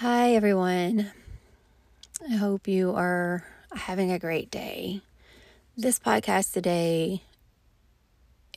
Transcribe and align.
Hi, 0.00 0.34
everyone. 0.36 1.10
I 2.30 2.36
hope 2.36 2.68
you 2.68 2.94
are 2.94 3.42
having 3.72 4.12
a 4.12 4.18
great 4.20 4.48
day. 4.48 5.00
This 5.76 5.98
podcast 5.98 6.52
today 6.52 7.24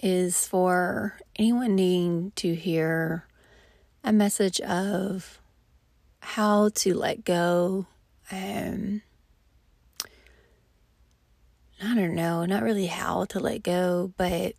is 0.04 0.46
for 0.46 1.18
anyone 1.38 1.74
needing 1.74 2.32
to 2.36 2.54
hear 2.54 3.26
a 4.04 4.14
message 4.14 4.62
of 4.62 5.42
how 6.20 6.70
to 6.76 6.94
let 6.94 7.26
go. 7.26 7.88
Um, 8.32 9.02
I 11.84 11.96
don't 11.96 12.14
know, 12.14 12.46
not 12.46 12.62
really 12.62 12.86
how 12.86 13.26
to 13.26 13.40
let 13.40 13.64
go, 13.64 14.14
but 14.16 14.54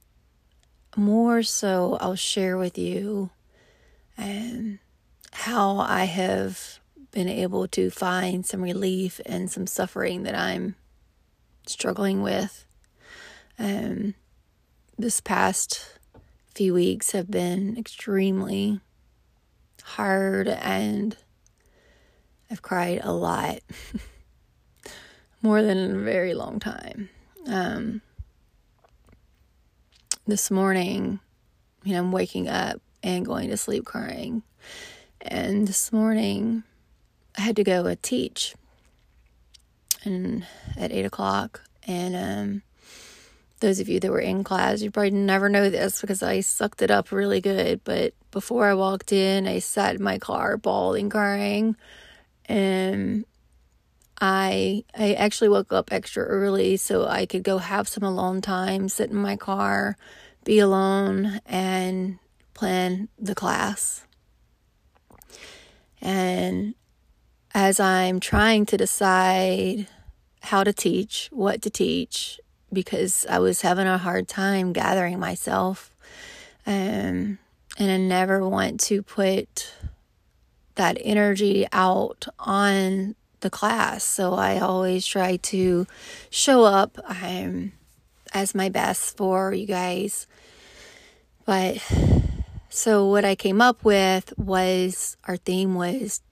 more 0.96 1.44
so, 1.44 1.96
I'll 2.00 2.16
share 2.16 2.58
with 2.58 2.76
you 2.76 3.30
um, 4.18 4.80
how 5.32 5.78
I 5.78 6.04
have 6.04 6.78
been 7.10 7.28
able 7.28 7.68
to 7.68 7.90
find 7.90 8.44
some 8.44 8.62
relief 8.62 9.20
and 9.26 9.50
some 9.50 9.66
suffering 9.66 10.22
that 10.22 10.34
I'm 10.34 10.76
struggling 11.66 12.22
with. 12.22 12.66
Um, 13.58 14.14
this 14.98 15.20
past 15.20 15.98
few 16.54 16.74
weeks 16.74 17.12
have 17.12 17.30
been 17.30 17.76
extremely 17.78 18.80
hard 19.82 20.48
and 20.48 21.16
I've 22.50 22.62
cried 22.62 23.00
a 23.02 23.12
lot. 23.12 23.60
More 25.42 25.62
than 25.62 25.76
in 25.76 25.96
a 25.96 26.02
very 26.02 26.34
long 26.34 26.60
time. 26.60 27.08
Um, 27.46 28.00
this 30.26 30.50
morning, 30.50 31.18
you 31.82 31.94
know, 31.94 31.98
I'm 31.98 32.12
waking 32.12 32.48
up 32.48 32.80
and 33.02 33.26
going 33.26 33.50
to 33.50 33.56
sleep 33.56 33.84
crying. 33.84 34.42
And 35.24 35.68
this 35.68 35.92
morning, 35.92 36.64
I 37.38 37.42
had 37.42 37.54
to 37.56 37.64
go 37.64 37.86
and 37.86 38.02
teach, 38.02 38.56
and 40.04 40.44
at 40.76 40.90
eight 40.90 41.04
o'clock. 41.04 41.62
And 41.86 42.16
um, 42.16 42.62
those 43.60 43.78
of 43.78 43.88
you 43.88 44.00
that 44.00 44.10
were 44.10 44.18
in 44.18 44.42
class, 44.42 44.82
you 44.82 44.90
probably 44.90 45.12
never 45.12 45.48
know 45.48 45.70
this 45.70 46.00
because 46.00 46.24
I 46.24 46.40
sucked 46.40 46.82
it 46.82 46.90
up 46.90 47.12
really 47.12 47.40
good. 47.40 47.82
But 47.84 48.14
before 48.32 48.66
I 48.66 48.74
walked 48.74 49.12
in, 49.12 49.46
I 49.46 49.60
sat 49.60 49.94
in 49.94 50.02
my 50.02 50.18
car, 50.18 50.56
bawling, 50.56 51.08
crying, 51.08 51.76
and 52.46 53.24
I 54.20 54.84
I 54.96 55.14
actually 55.14 55.50
woke 55.50 55.72
up 55.72 55.92
extra 55.92 56.24
early 56.24 56.76
so 56.76 57.06
I 57.06 57.26
could 57.26 57.44
go 57.44 57.58
have 57.58 57.88
some 57.88 58.02
alone 58.02 58.40
time, 58.40 58.88
sit 58.88 59.10
in 59.10 59.16
my 59.16 59.36
car, 59.36 59.96
be 60.44 60.58
alone, 60.58 61.40
and 61.46 62.18
plan 62.54 63.08
the 63.20 63.36
class. 63.36 64.04
And 66.00 66.74
as 67.54 67.78
I'm 67.78 68.20
trying 68.20 68.66
to 68.66 68.76
decide 68.76 69.86
how 70.42 70.64
to 70.64 70.72
teach, 70.72 71.28
what 71.32 71.62
to 71.62 71.70
teach, 71.70 72.40
because 72.72 73.26
I 73.28 73.38
was 73.38 73.62
having 73.62 73.86
a 73.86 73.98
hard 73.98 74.28
time 74.28 74.72
gathering 74.72 75.18
myself. 75.18 75.94
Um, 76.66 77.38
and 77.78 77.90
I 77.90 77.96
never 77.96 78.46
want 78.48 78.80
to 78.80 79.02
put 79.02 79.72
that 80.74 80.98
energy 81.00 81.66
out 81.72 82.26
on 82.38 83.14
the 83.40 83.50
class. 83.50 84.04
So 84.04 84.34
I 84.34 84.58
always 84.58 85.06
try 85.06 85.36
to 85.36 85.86
show 86.30 86.64
up 86.64 86.98
um, 87.06 87.72
as 88.32 88.54
my 88.54 88.68
best 88.68 89.16
for 89.16 89.52
you 89.52 89.66
guys. 89.66 90.26
But 91.44 91.78
so 92.74 93.06
what 93.06 93.24
I 93.24 93.34
came 93.34 93.60
up 93.60 93.84
with 93.84 94.32
was 94.38 95.18
our 95.24 95.36
theme 95.36 95.74
was 95.74 96.22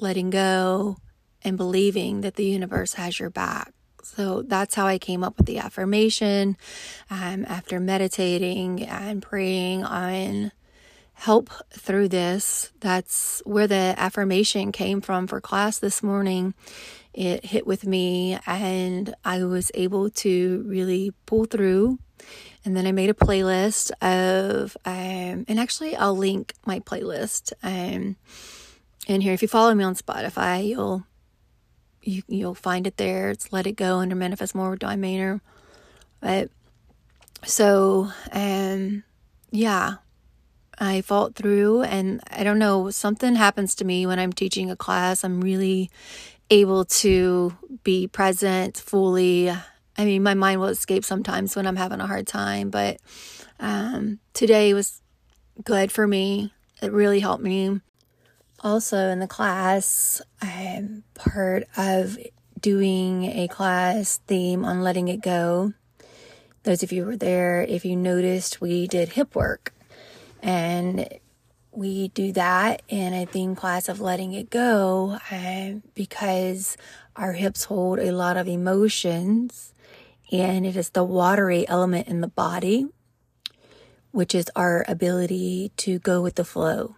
letting 0.00 0.30
go 0.30 0.96
and 1.42 1.56
believing 1.56 2.22
that 2.22 2.34
the 2.34 2.44
universe 2.44 2.94
has 2.94 3.20
your 3.20 3.30
back. 3.30 3.72
So 4.02 4.42
that's 4.42 4.74
how 4.74 4.86
I 4.86 4.98
came 4.98 5.22
up 5.22 5.36
with 5.38 5.46
the 5.46 5.58
affirmation. 5.58 6.56
Um, 7.08 7.44
after 7.46 7.78
meditating 7.78 8.82
and 8.82 9.22
praying 9.22 9.84
on 9.84 10.50
help 11.12 11.50
through 11.70 12.08
this, 12.08 12.72
that's 12.80 13.40
where 13.46 13.68
the 13.68 13.94
affirmation 13.96 14.72
came 14.72 15.00
from 15.00 15.28
for 15.28 15.40
class 15.40 15.78
this 15.78 16.02
morning. 16.02 16.54
It 17.14 17.46
hit 17.46 17.66
with 17.66 17.86
me, 17.86 18.38
and 18.46 19.14
I 19.24 19.44
was 19.44 19.70
able 19.74 20.10
to 20.10 20.64
really 20.66 21.12
pull 21.26 21.44
through 21.44 21.98
and 22.64 22.76
then 22.76 22.86
I 22.86 22.92
made 22.92 23.10
a 23.10 23.14
playlist 23.14 23.90
of, 24.00 24.76
um, 24.86 25.44
and 25.46 25.60
actually 25.60 25.94
I'll 25.96 26.16
link 26.16 26.54
my 26.64 26.80
playlist 26.80 27.52
um, 27.62 28.16
in 29.06 29.20
here. 29.20 29.34
If 29.34 29.42
you 29.42 29.48
follow 29.48 29.74
me 29.74 29.84
on 29.84 29.94
Spotify, 29.94 30.66
you'll 30.66 31.04
you 32.02 32.22
you'll 32.26 32.54
find 32.54 32.86
it 32.86 32.96
there. 32.96 33.30
It's 33.30 33.52
Let 33.52 33.66
It 33.66 33.76
Go 33.76 33.98
under 33.98 34.14
Manifest 34.14 34.54
More 34.54 34.70
with 34.70 34.80
Dawn 34.80 35.00
Maynor. 35.00 35.40
But 36.20 36.50
so 37.44 38.10
um, 38.32 39.04
yeah, 39.50 39.96
I 40.78 41.02
fought 41.02 41.34
through, 41.34 41.82
and 41.82 42.22
I 42.30 42.44
don't 42.44 42.58
know 42.58 42.90
something 42.90 43.34
happens 43.34 43.74
to 43.76 43.84
me 43.84 44.06
when 44.06 44.18
I'm 44.18 44.32
teaching 44.32 44.70
a 44.70 44.76
class. 44.76 45.22
I'm 45.22 45.42
really 45.42 45.90
able 46.50 46.84
to 46.84 47.56
be 47.82 48.06
present 48.06 48.76
fully 48.76 49.50
I 49.96 50.04
mean, 50.04 50.22
my 50.22 50.34
mind 50.34 50.60
will 50.60 50.68
escape 50.68 51.04
sometimes 51.04 51.54
when 51.54 51.66
I'm 51.66 51.76
having 51.76 52.00
a 52.00 52.06
hard 52.06 52.26
time, 52.26 52.70
but 52.70 52.98
um, 53.60 54.18
today 54.32 54.74
was 54.74 55.00
good 55.62 55.92
for 55.92 56.06
me. 56.06 56.52
It 56.82 56.92
really 56.92 57.20
helped 57.20 57.42
me. 57.42 57.80
Also, 58.60 58.96
in 59.10 59.20
the 59.20 59.28
class, 59.28 60.20
I'm 60.42 61.04
part 61.14 61.64
of 61.76 62.18
doing 62.60 63.24
a 63.24 63.46
class 63.46 64.20
theme 64.26 64.64
on 64.64 64.82
letting 64.82 65.08
it 65.08 65.20
go. 65.20 65.74
Those 66.64 66.82
of 66.82 66.90
you 66.90 67.02
who 67.02 67.10
were 67.10 67.16
there, 67.16 67.62
if 67.62 67.84
you 67.84 67.94
noticed, 67.94 68.60
we 68.60 68.88
did 68.88 69.10
hip 69.10 69.34
work. 69.36 69.74
And 70.42 71.08
we 71.76 72.08
do 72.08 72.32
that 72.32 72.82
in 72.88 73.12
a 73.12 73.26
theme 73.26 73.54
class 73.54 73.88
of 73.88 74.00
letting 74.00 74.32
it 74.32 74.50
go 74.50 75.18
uh, 75.30 75.72
because 75.94 76.76
our 77.16 77.32
hips 77.32 77.64
hold 77.64 77.98
a 77.98 78.12
lot 78.12 78.36
of 78.36 78.48
emotions 78.48 79.72
and 80.32 80.66
it 80.66 80.76
is 80.76 80.90
the 80.90 81.04
watery 81.04 81.66
element 81.68 82.08
in 82.08 82.20
the 82.20 82.28
body, 82.28 82.86
which 84.10 84.34
is 84.34 84.50
our 84.56 84.84
ability 84.88 85.70
to 85.76 85.98
go 85.98 86.22
with 86.22 86.36
the 86.36 86.44
flow. 86.44 86.96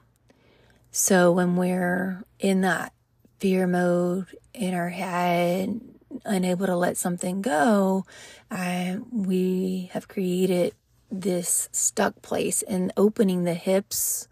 So 0.91 1.33
when 1.33 1.57
we're 1.57 2.25
in 2.39 2.63
that 2.63 2.93
fear 3.39 3.67
mode 3.67 4.27
in 4.55 4.75
our 4.75 4.89
head, 4.89 5.81
unable 6.25 6.67
to 6.67 6.77
let 6.77 6.97
something 6.97 7.43
go, 7.43 8.07
um, 8.51 9.07
we 9.11 9.91
have 9.93 10.09
created 10.09 10.75
this 11.11 11.69
stuck 11.73 12.23
place, 12.23 12.63
and 12.63 12.93
opening 12.97 13.45
the 13.45 13.55
hips 13.55 14.29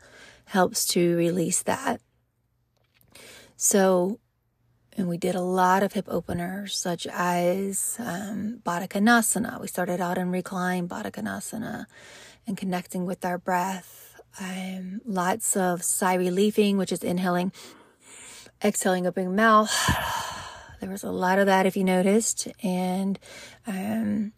helps 0.46 0.86
to 0.86 1.16
release 1.16 1.62
that. 1.62 2.00
So 3.56 4.20
and 4.96 5.08
we 5.08 5.16
did 5.16 5.34
a 5.34 5.40
lot 5.40 5.82
of 5.82 5.92
hip 5.92 6.06
openers, 6.08 6.76
such 6.76 7.06
as 7.06 7.96
um. 7.98 8.62
We 8.64 9.66
started 9.66 10.00
out 10.00 10.18
in 10.18 10.30
recline 10.30 10.88
Baddha 10.88 11.10
Konasana 11.10 11.86
and 12.46 12.56
connecting 12.56 13.04
with 13.04 13.24
our 13.24 13.38
breath. 13.38 14.20
Um, 14.40 15.00
lots 15.04 15.56
of 15.56 15.82
sigh 15.82 16.14
relieving, 16.14 16.76
which 16.76 16.92
is 16.92 17.02
inhaling, 17.02 17.52
exhaling, 18.62 19.06
opening 19.06 19.34
mouth. 19.34 19.72
There 20.80 20.90
was 20.90 21.04
a 21.04 21.10
lot 21.10 21.38
of 21.38 21.46
that, 21.46 21.64
if 21.64 21.78
you 21.78 21.84
noticed. 21.84 22.46
And 22.62 23.18
um, 23.66 24.34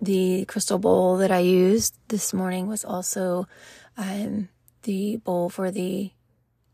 the 0.00 0.44
crystal 0.44 0.78
bowl 0.78 1.16
that 1.16 1.32
I 1.32 1.40
used 1.40 1.96
this 2.06 2.32
morning 2.32 2.68
was 2.68 2.84
also 2.84 3.48
um, 3.96 4.50
the 4.82 5.16
bowl 5.16 5.50
for 5.50 5.70
the 5.70 6.12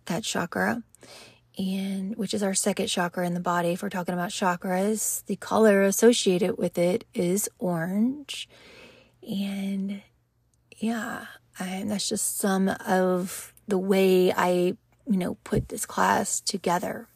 that 0.06 0.22
chakra 0.22 0.82
and 1.58 2.16
which 2.16 2.34
is 2.34 2.42
our 2.42 2.54
second 2.54 2.86
chakra 2.88 3.26
in 3.26 3.34
the 3.34 3.40
body. 3.40 3.70
If 3.70 3.82
we're 3.82 3.88
talking 3.88 4.14
about 4.14 4.30
chakras, 4.30 5.24
the 5.26 5.36
color 5.36 5.82
associated 5.82 6.58
with 6.58 6.76
it 6.78 7.04
is 7.14 7.48
orange. 7.58 8.48
And 9.26 10.02
yeah, 10.76 11.26
and 11.58 11.90
that's 11.90 12.08
just 12.08 12.38
some 12.38 12.70
of 12.86 13.54
the 13.66 13.78
way 13.78 14.32
I, 14.32 14.76
you 15.06 15.16
know, 15.16 15.36
put 15.44 15.68
this 15.68 15.86
class 15.86 16.40
together. 16.40 17.08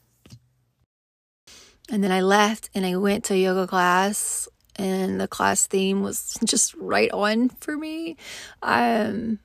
And 1.91 2.03
then 2.03 2.13
I 2.13 2.21
left 2.21 2.71
and 2.75 2.87
I 2.87 2.97
went 2.97 3.25
to 3.25 3.37
yoga 3.37 3.67
class 3.67 4.49
and 4.77 5.21
the 5.21 5.29
class 5.29 5.67
theme 5.67 6.03
was 6.03 6.39
just 6.45 6.75
right 6.77 7.11
on 7.11 7.51
for 7.51 7.77
me. 7.77 8.17
Um 8.63 9.41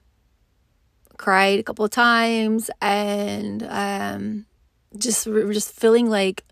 cried 1.18 1.60
a 1.60 1.64
couple 1.64 1.86
of 1.86 1.92
times 1.92 2.70
and 2.82 3.64
um 3.70 4.46
just 4.98 5.26
just 5.26 5.72
feeling 5.72 6.10
like 6.10 6.44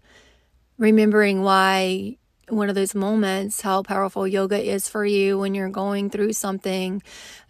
remembering 0.78 1.42
why 1.42 2.18
one 2.50 2.70
of 2.70 2.76
those 2.76 2.94
moments 2.94 3.62
how 3.62 3.82
powerful 3.82 4.28
yoga 4.28 4.62
is 4.62 4.90
for 4.90 5.06
you 5.06 5.38
when 5.38 5.56
you're 5.56 5.70
going 5.70 6.10
through 6.10 6.34
something 6.34 7.02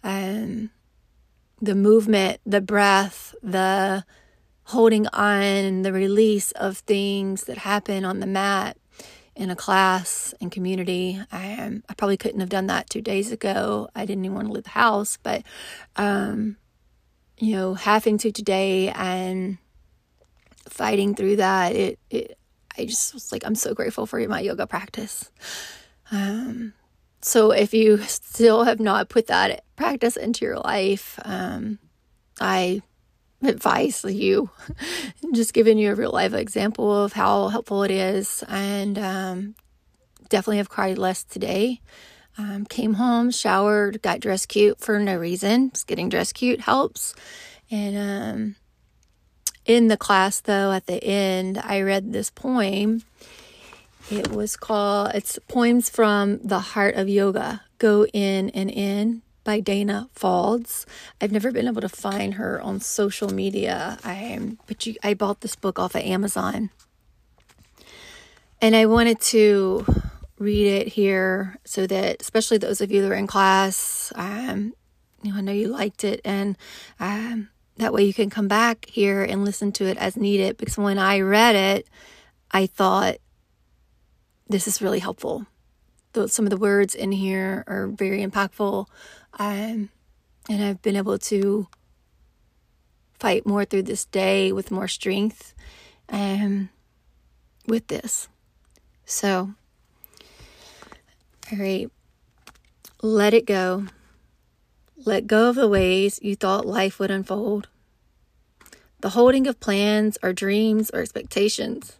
and 0.02 0.70
the 1.60 1.74
movement 1.74 2.40
the 2.46 2.60
breath 2.60 3.34
the 3.42 4.04
holding 4.68 5.06
on 5.08 5.82
the 5.82 5.92
release 5.92 6.52
of 6.52 6.78
things 6.78 7.44
that 7.44 7.58
happen 7.58 8.04
on 8.04 8.20
the 8.20 8.26
mat 8.26 8.76
in 9.36 9.50
a 9.50 9.56
class 9.56 10.32
and 10.40 10.50
community. 10.52 11.20
I, 11.32 11.54
um, 11.54 11.82
I 11.88 11.94
probably 11.94 12.16
couldn't 12.16 12.40
have 12.40 12.48
done 12.48 12.66
that 12.68 12.88
two 12.88 13.02
days 13.02 13.32
ago. 13.32 13.88
I 13.94 14.06
didn't 14.06 14.24
even 14.24 14.34
want 14.34 14.48
to 14.48 14.52
leave 14.52 14.64
the 14.64 14.70
house, 14.70 15.18
but, 15.22 15.42
um, 15.96 16.56
you 17.38 17.56
know, 17.56 17.74
having 17.74 18.18
to 18.18 18.32
today 18.32 18.90
and 18.90 19.58
fighting 20.68 21.14
through 21.14 21.36
that, 21.36 21.74
it, 21.74 21.98
it, 22.10 22.38
I 22.76 22.86
just 22.86 23.14
was 23.14 23.32
like, 23.32 23.44
I'm 23.44 23.54
so 23.54 23.74
grateful 23.74 24.06
for 24.06 24.20
my 24.28 24.40
yoga 24.40 24.66
practice. 24.66 25.30
Um, 26.10 26.74
so 27.20 27.50
if 27.52 27.72
you 27.72 27.98
still 27.98 28.64
have 28.64 28.80
not 28.80 29.08
put 29.08 29.28
that 29.28 29.64
practice 29.76 30.16
into 30.16 30.44
your 30.44 30.58
life, 30.58 31.18
um, 31.24 31.78
I 32.40 32.82
advise 33.42 34.04
you 34.04 34.50
just 35.34 35.54
giving 35.54 35.78
you 35.78 35.92
a 35.92 35.94
real 35.94 36.10
life 36.10 36.34
example 36.34 37.04
of 37.04 37.12
how 37.12 37.48
helpful 37.48 37.82
it 37.82 37.90
is 37.90 38.42
and 38.48 38.98
um, 38.98 39.54
definitely 40.28 40.58
have 40.58 40.68
cried 40.68 40.98
less 40.98 41.24
today 41.24 41.80
um, 42.38 42.64
came 42.64 42.94
home 42.94 43.30
showered 43.30 44.00
got 44.02 44.20
dressed 44.20 44.48
cute 44.48 44.80
for 44.80 44.98
no 44.98 45.16
reason 45.16 45.70
just 45.70 45.86
getting 45.86 46.08
dressed 46.08 46.34
cute 46.34 46.60
helps 46.60 47.14
and 47.70 47.96
um, 47.96 48.56
in 49.66 49.88
the 49.88 49.96
class 49.96 50.40
though 50.40 50.72
at 50.72 50.86
the 50.86 51.02
end 51.02 51.58
i 51.64 51.80
read 51.80 52.12
this 52.12 52.30
poem 52.30 53.02
it 54.10 54.30
was 54.32 54.56
called 54.56 55.10
it's 55.14 55.38
poems 55.48 55.88
from 55.88 56.38
the 56.38 56.60
heart 56.60 56.94
of 56.94 57.08
yoga 57.08 57.62
go 57.78 58.06
in 58.06 58.50
and 58.50 58.70
in 58.70 59.22
by 59.44 59.60
Danna 59.60 60.08
Faulds. 60.16 60.86
I've 61.20 61.30
never 61.30 61.52
been 61.52 61.68
able 61.68 61.82
to 61.82 61.88
find 61.88 62.34
her 62.34 62.60
on 62.60 62.80
social 62.80 63.28
media. 63.28 63.98
I 64.02 64.40
but 64.66 64.86
you, 64.86 64.96
I 65.02 65.14
bought 65.14 65.42
this 65.42 65.54
book 65.54 65.78
off 65.78 65.94
of 65.94 66.00
Amazon, 66.00 66.70
and 68.60 68.74
I 68.74 68.86
wanted 68.86 69.20
to 69.20 69.84
read 70.44 70.66
it 70.66 70.88
here 70.88 71.58
so 71.64 71.86
that, 71.86 72.20
especially 72.20 72.58
those 72.58 72.80
of 72.80 72.92
you 72.92 73.02
that 73.02 73.10
are 73.10 73.14
in 73.14 73.26
class, 73.26 74.12
um, 74.14 74.74
you 75.22 75.32
know, 75.32 75.38
I 75.38 75.40
know 75.40 75.52
you 75.52 75.68
liked 75.68 76.04
it, 76.04 76.20
and 76.24 76.56
um, 77.00 77.48
that 77.76 77.92
way 77.92 78.04
you 78.04 78.14
can 78.14 78.30
come 78.30 78.46
back 78.46 78.86
here 78.86 79.24
and 79.24 79.44
listen 79.44 79.72
to 79.72 79.86
it 79.86 79.96
as 79.96 80.16
needed. 80.16 80.56
Because 80.56 80.76
when 80.76 80.98
I 80.98 81.20
read 81.20 81.56
it, 81.56 81.88
I 82.50 82.66
thought 82.66 83.16
this 84.48 84.68
is 84.68 84.82
really 84.82 84.98
helpful. 84.98 85.46
Though 86.12 86.26
Some 86.26 86.46
of 86.46 86.50
the 86.50 86.56
words 86.56 86.94
in 86.94 87.10
here 87.12 87.64
are 87.66 87.88
very 87.88 88.24
impactful. 88.24 88.86
Um, 89.38 89.88
and 90.48 90.62
I've 90.62 90.82
been 90.82 90.96
able 90.96 91.18
to 91.18 91.66
fight 93.18 93.46
more 93.46 93.64
through 93.64 93.84
this 93.84 94.04
day 94.04 94.52
with 94.52 94.70
more 94.70 94.86
strength 94.86 95.54
um, 96.10 96.68
with 97.66 97.86
this. 97.88 98.28
So, 99.06 99.54
all 101.52 101.58
right, 101.58 101.90
let 103.02 103.34
it 103.34 103.46
go. 103.46 103.86
Let 105.04 105.26
go 105.26 105.50
of 105.50 105.56
the 105.56 105.68
ways 105.68 106.18
you 106.22 106.34
thought 106.34 106.64
life 106.64 106.98
would 106.98 107.10
unfold. 107.10 107.68
The 109.00 109.10
holding 109.10 109.46
of 109.46 109.60
plans 109.60 110.16
or 110.22 110.32
dreams 110.32 110.90
or 110.94 111.00
expectations. 111.00 111.96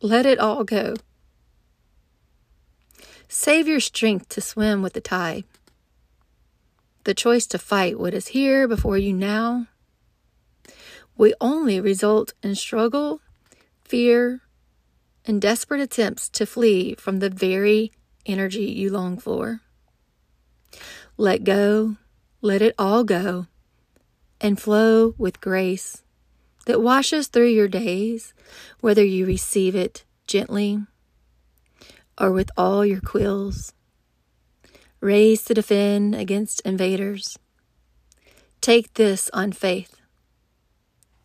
Let 0.00 0.26
it 0.26 0.38
all 0.38 0.62
go. 0.62 0.94
Save 3.28 3.66
your 3.66 3.80
strength 3.80 4.28
to 4.30 4.40
swim 4.40 4.82
with 4.82 4.92
the 4.92 5.00
tide. 5.00 5.44
The 7.02 7.14
choice 7.14 7.46
to 7.48 7.58
fight 7.58 7.98
what 7.98 8.14
is 8.14 8.28
here 8.28 8.68
before 8.68 8.98
you 8.98 9.12
now 9.12 9.66
will 11.16 11.34
only 11.40 11.80
result 11.80 12.34
in 12.42 12.54
struggle, 12.54 13.20
fear, 13.82 14.42
and 15.26 15.42
desperate 15.42 15.80
attempts 15.80 16.28
to 16.30 16.46
flee 16.46 16.94
from 16.94 17.18
the 17.18 17.28
very 17.28 17.92
energy 18.24 18.64
you 18.64 18.90
long 18.90 19.18
for. 19.18 19.60
Let 21.18 21.44
go, 21.44 21.96
let 22.40 22.62
it 22.62 22.74
all 22.78 23.04
go, 23.04 23.46
and 24.40 24.60
flow 24.60 25.14
with 25.18 25.40
grace 25.40 26.02
that 26.66 26.80
washes 26.80 27.28
through 27.28 27.48
your 27.48 27.68
days, 27.68 28.34
whether 28.80 29.04
you 29.04 29.26
receive 29.26 29.74
it 29.74 30.04
gently 30.26 30.80
or 32.18 32.30
with 32.32 32.50
all 32.56 32.84
your 32.84 33.00
quills, 33.00 33.72
raised 35.00 35.46
to 35.46 35.54
defend 35.54 36.14
against 36.14 36.60
invaders. 36.62 37.38
Take 38.60 38.94
this 38.94 39.30
on 39.32 39.52
faith. 39.52 39.96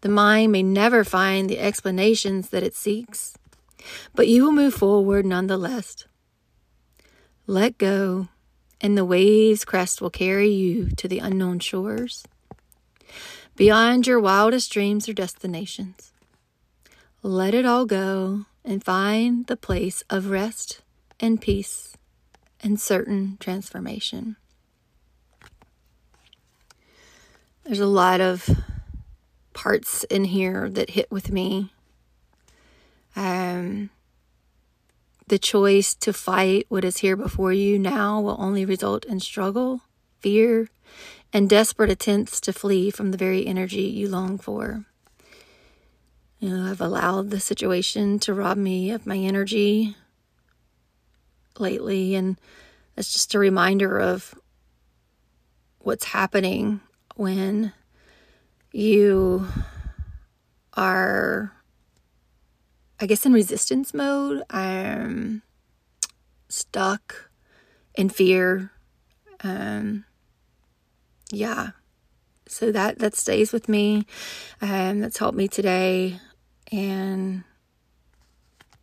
The 0.01 0.09
mind 0.09 0.51
may 0.51 0.63
never 0.63 1.03
find 1.03 1.49
the 1.49 1.59
explanations 1.59 2.49
that 2.49 2.63
it 2.63 2.75
seeks, 2.75 3.37
but 4.13 4.27
you 4.27 4.43
will 4.43 4.51
move 4.51 4.73
forward 4.73 5.25
nonetheless. 5.25 6.05
Let 7.47 7.77
go, 7.77 8.27
and 8.79 8.97
the 8.97 9.05
waves' 9.05 9.65
crest 9.65 10.01
will 10.01 10.09
carry 10.09 10.49
you 10.49 10.89
to 10.91 11.07
the 11.07 11.19
unknown 11.19 11.59
shores, 11.59 12.25
beyond 13.55 14.07
your 14.07 14.19
wildest 14.19 14.71
dreams 14.71 15.09
or 15.09 15.13
destinations. 15.13 16.13
Let 17.23 17.53
it 17.53 17.65
all 17.65 17.85
go 17.85 18.45
and 18.63 18.83
find 18.83 19.45
the 19.47 19.57
place 19.57 20.03
of 20.09 20.29
rest 20.29 20.81
and 21.19 21.41
peace 21.41 21.95
and 22.61 22.79
certain 22.79 23.37
transformation. 23.39 24.37
There's 27.63 27.79
a 27.79 27.85
lot 27.85 28.21
of 28.21 28.49
parts 29.53 30.03
in 30.05 30.25
here 30.25 30.69
that 30.69 30.91
hit 30.91 31.11
with 31.11 31.31
me. 31.31 31.71
Um, 33.15 33.89
the 35.27 35.39
choice 35.39 35.93
to 35.95 36.13
fight 36.13 36.65
what 36.69 36.85
is 36.85 36.97
here 36.97 37.15
before 37.15 37.53
you 37.53 37.79
now 37.79 38.19
will 38.19 38.37
only 38.39 38.65
result 38.65 39.05
in 39.05 39.19
struggle, 39.19 39.81
fear, 40.19 40.69
and 41.33 41.49
desperate 41.49 41.89
attempts 41.89 42.41
to 42.41 42.53
flee 42.53 42.91
from 42.91 43.11
the 43.11 43.17
very 43.17 43.45
energy 43.47 43.83
you 43.83 44.09
long 44.09 44.37
for. 44.37 44.85
You 46.39 46.49
know, 46.49 46.71
I've 46.71 46.81
allowed 46.81 47.29
the 47.29 47.39
situation 47.39 48.19
to 48.19 48.33
rob 48.33 48.57
me 48.57 48.91
of 48.91 49.05
my 49.05 49.17
energy 49.17 49.95
lately, 51.59 52.15
and 52.15 52.37
it's 52.97 53.13
just 53.13 53.33
a 53.35 53.39
reminder 53.39 53.99
of 53.99 54.35
what's 55.79 56.05
happening 56.05 56.81
when 57.15 57.73
you 58.71 59.47
are, 60.73 61.53
I 63.01 63.07
guess, 63.07 63.25
in 63.25 63.33
resistance 63.33 63.93
mode. 63.93 64.43
I'm 64.49 65.41
stuck 66.47 67.31
in 67.95 68.09
fear. 68.09 68.71
Um, 69.43 70.05
yeah. 71.31 71.71
So 72.47 72.71
that 72.71 72.99
that 72.99 73.15
stays 73.15 73.51
with 73.51 73.67
me. 73.67 74.05
Um, 74.61 74.99
that's 74.99 75.17
helped 75.17 75.37
me 75.37 75.47
today 75.47 76.19
and 76.71 77.43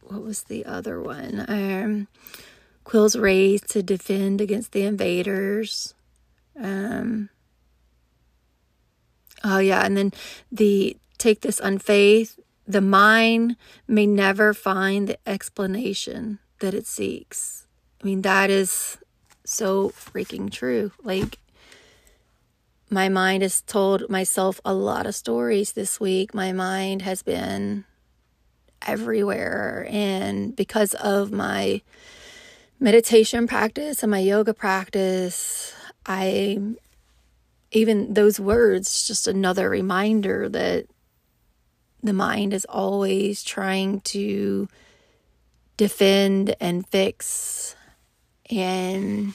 what 0.03 0.23
was 0.23 0.45
the 0.45 0.65
other 0.65 1.01
one? 1.01 1.45
Um, 1.49 2.09
quills 2.85 3.17
raised 3.17 3.71
to 3.71 3.83
defend 3.83 4.41
against 4.41 4.73
the 4.73 4.83
invaders. 4.83 5.95
Um, 6.59 7.29
oh 9.45 9.59
yeah, 9.59 9.85
and 9.85 9.97
then 9.97 10.13
the 10.51 10.97
take 11.19 11.43
this 11.43 11.61
unfaith. 11.61 12.39
The 12.69 12.83
mind 12.83 13.57
may 13.87 14.07
never 14.07 14.53
find 14.53 15.09
the 15.09 15.19
explanation 15.27 16.39
that 16.61 16.75
it 16.75 16.87
seeks. 16.87 17.67
I 18.03 18.07
mean, 18.07 18.21
that 18.23 18.51
is 18.51 18.99
so 19.45 19.89
freaking 19.89 20.53
true. 20.53 20.93
Like, 21.03 21.39
my 22.91 23.09
mind 23.09 23.43
has 23.43 23.63
told 23.63 24.11
myself 24.11 24.61
a 24.67 24.75
lot 24.75 25.07
of 25.07 25.15
stories 25.15 25.73
this 25.73 25.99
week. 25.99 26.35
My 26.35 26.53
mind 26.53 27.01
has 27.03 27.23
been 27.23 27.87
everywhere. 28.87 29.87
And 29.89 30.55
because 30.55 30.93
of 30.95 31.33
my 31.33 31.81
meditation 32.79 33.47
practice 33.47 34.03
and 34.03 34.11
my 34.11 34.21
yoga 34.21 34.53
practice, 34.53 35.75
I 36.05 36.61
even 37.71 38.15
those 38.15 38.39
words, 38.39 39.07
just 39.07 39.27
another 39.27 39.69
reminder 39.69 40.49
that 40.49 40.87
the 42.03 42.13
mind 42.13 42.53
is 42.55 42.65
always 42.67 43.43
trying 43.43 44.01
to 44.01 44.69
defend 45.77 46.55
and 46.61 46.87
fix. 46.87 47.75
And 48.51 49.35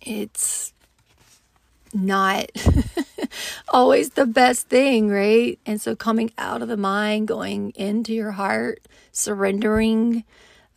it's 0.00 0.72
not 1.92 2.50
always 3.68 4.10
the 4.10 4.26
best 4.26 4.68
thing, 4.68 5.08
right? 5.08 5.58
And 5.66 5.80
so 5.80 5.96
coming 5.96 6.32
out 6.38 6.62
of 6.62 6.68
the 6.68 6.76
mind, 6.76 7.28
going 7.28 7.70
into 7.70 8.12
your 8.12 8.32
heart, 8.32 8.86
surrendering, 9.12 10.24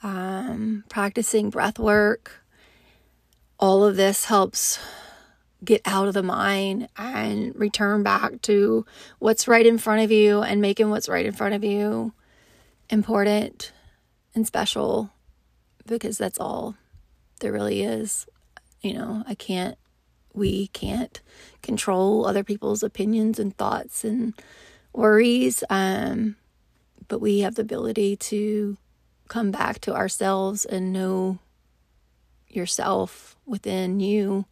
um, 0.01 0.83
practicing 0.89 1.49
breath 1.49 1.79
work, 1.79 2.43
all 3.59 3.85
of 3.85 3.95
this 3.95 4.25
helps 4.25 4.79
get 5.63 5.81
out 5.85 6.07
of 6.07 6.13
the 6.13 6.23
mind 6.23 6.89
and 6.97 7.55
return 7.55 8.03
back 8.03 8.41
to 8.41 8.85
what's 9.19 9.47
right 9.47 9.65
in 9.65 9.77
front 9.77 10.01
of 10.01 10.11
you 10.11 10.41
and 10.41 10.61
making 10.61 10.89
what's 10.89 11.09
right 11.09 11.25
in 11.25 11.33
front 11.33 11.55
of 11.55 11.63
you 11.63 12.13
important 12.89 13.71
and 14.35 14.45
special 14.45 15.09
because 15.85 16.17
that's 16.17 16.39
all 16.39 16.75
there 17.39 17.51
really 17.51 17.83
is. 17.83 18.27
You 18.81 18.93
know, 18.93 19.23
I 19.27 19.35
can't, 19.35 19.77
we 20.33 20.67
can't 20.67 21.21
control 21.61 22.25
other 22.25 22.43
people's 22.43 22.83
opinions 22.83 23.39
and 23.39 23.55
thoughts 23.55 24.03
and 24.03 24.33
worries. 24.93 25.63
Um, 25.69 26.35
but 27.07 27.19
we 27.19 27.39
have 27.39 27.55
the 27.55 27.61
ability 27.61 28.15
to 28.17 28.77
come 29.27 29.51
back 29.51 29.79
to 29.81 29.95
ourselves 29.95 30.65
and 30.65 30.93
know 30.93 31.39
yourself 32.47 33.35
within 33.45 33.99
you. 33.99 34.45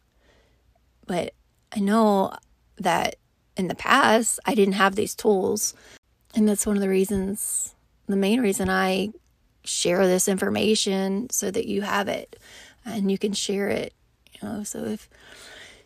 But 1.06 1.34
I 1.74 1.80
know 1.80 2.32
that 2.78 3.16
in 3.56 3.68
the 3.68 3.74
past, 3.74 4.40
I 4.46 4.54
didn't 4.54 4.74
have 4.74 4.94
these 4.94 5.14
tools. 5.14 5.74
And 6.34 6.48
that's 6.48 6.66
one 6.66 6.76
of 6.76 6.82
the 6.82 6.88
reasons, 6.88 7.74
the 8.06 8.16
main 8.16 8.40
reason 8.40 8.70
I 8.70 9.10
share 9.64 10.06
this 10.06 10.28
information 10.28 11.30
so 11.30 11.50
that 11.50 11.66
you 11.66 11.82
have 11.82 12.08
it 12.08 12.38
and 12.84 13.10
you 13.10 13.18
can 13.18 13.32
share 13.32 13.68
it. 13.68 13.94
You 14.32 14.48
know, 14.48 14.64
so 14.64 14.84
if 14.84 15.08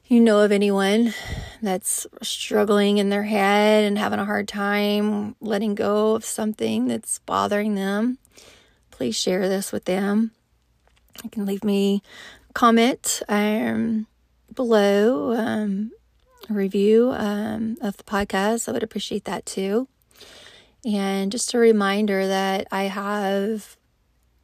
you 0.07 0.21
know 0.21 0.41
of 0.41 0.53
anyone 0.53 1.13
that's 1.61 2.07
struggling 2.23 2.99
in 2.99 3.11
their 3.11 3.25
head 3.25 3.85
and 3.85 3.99
having 3.99 4.21
a 4.21 4.25
hard 4.25 4.47
time 4.47 5.35
letting 5.41 5.75
go 5.75 6.15
of 6.15 6.25
something 6.25 6.87
that's 6.87 7.19
bothering 7.21 7.75
them, 7.75 8.19
please 8.91 9.17
share 9.17 9.49
this 9.49 9.73
with 9.73 9.85
them. 9.85 10.31
You 11.25 11.31
can 11.31 11.45
leave 11.45 11.65
me 11.65 12.03
comment 12.55 13.23
um, 13.29 14.07
below, 14.57 15.35
um, 15.35 15.93
a 16.51 16.53
review 16.53 17.13
um, 17.15 17.77
of 17.81 17.97
the 17.97 18.05
podcast. 18.05 18.69
I 18.69 18.73
would 18.73 18.83
appreciate 18.83 19.25
that 19.25 19.47
too. 19.47 19.87
And 20.85 21.31
just 21.31 21.55
a 21.55 21.59
reminder 21.59 22.27
that 22.27 22.67
I 22.73 22.85
have 22.85 23.77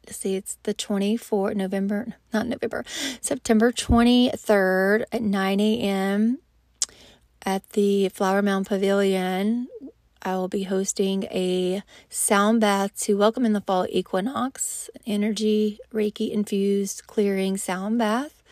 let's 0.05 0.19
see 0.19 0.35
it's 0.35 0.57
the 0.63 0.73
24th 0.73 1.55
November, 1.55 2.15
not 2.33 2.47
November, 2.47 2.83
September 3.21 3.71
23rd 3.71 5.05
at 5.11 5.21
9 5.21 5.59
a.m. 5.59 6.39
at 7.45 7.69
the 7.69 8.09
Flower 8.09 8.41
Mound 8.41 8.67
Pavilion. 8.67 9.67
I 10.21 10.35
will 10.35 10.47
be 10.47 10.63
hosting 10.63 11.23
a 11.25 11.83
sound 12.09 12.61
bath 12.61 12.97
to 13.01 13.17
welcome 13.17 13.45
in 13.45 13.53
the 13.53 13.61
fall 13.61 13.85
equinox, 13.89 14.89
energy 15.05 15.79
Reiki 15.93 16.31
infused 16.31 17.07
clearing 17.07 17.57
sound 17.57 17.97
bath. 17.97 18.42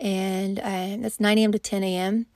And 0.00 0.60
um, 0.60 1.02
that's 1.02 1.20
9 1.20 1.38
a.m. 1.38 1.52
to 1.52 1.58
10 1.58 1.84
a.m. 1.84 2.26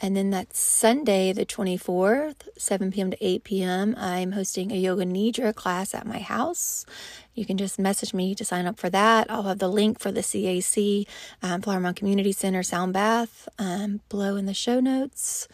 And 0.00 0.16
then 0.16 0.30
that's 0.30 0.60
Sunday, 0.60 1.32
the 1.32 1.44
24th, 1.44 2.48
7 2.56 2.92
p.m. 2.92 3.10
to 3.10 3.24
8 3.24 3.44
p.m. 3.44 3.94
I'm 3.98 4.32
hosting 4.32 4.70
a 4.70 4.76
yoga 4.76 5.04
nidra 5.04 5.52
class 5.52 5.92
at 5.92 6.06
my 6.06 6.20
house. 6.20 6.86
You 7.34 7.44
can 7.44 7.56
just 7.56 7.80
message 7.80 8.14
me 8.14 8.34
to 8.36 8.44
sign 8.44 8.66
up 8.66 8.78
for 8.78 8.88
that. 8.90 9.28
I'll 9.28 9.42
have 9.42 9.58
the 9.58 9.68
link 9.68 9.98
for 9.98 10.12
the 10.12 10.20
CAC 10.20 11.06
um, 11.42 11.62
Flower 11.62 11.80
Mound 11.80 11.96
Community 11.96 12.30
Center 12.30 12.62
Sound 12.62 12.92
Bath 12.92 13.48
um, 13.58 14.00
below 14.08 14.36
in 14.36 14.46
the 14.46 14.54
show 14.54 14.78
notes. 14.78 15.48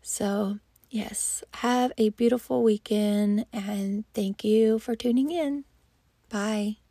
So, 0.00 0.58
yes, 0.88 1.44
have 1.56 1.92
a 1.98 2.08
beautiful 2.10 2.62
weekend 2.62 3.44
and 3.52 4.04
thank 4.14 4.42
you 4.42 4.78
for 4.78 4.96
tuning 4.96 5.30
in. 5.30 5.64
Bye. 6.30 6.81